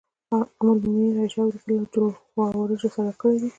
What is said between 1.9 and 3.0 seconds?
له خوارجو